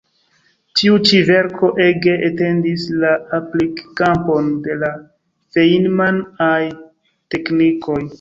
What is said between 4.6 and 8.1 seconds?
de la Feinman-aj teknikoj.